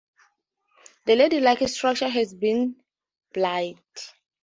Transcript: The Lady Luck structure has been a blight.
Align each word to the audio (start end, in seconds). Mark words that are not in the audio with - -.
The 1.05 1.15
Lady 1.15 1.39
Luck 1.41 1.59
structure 1.67 2.07
has 2.09 2.33
been 2.33 2.73
a 2.73 3.33
blight. 3.35 4.13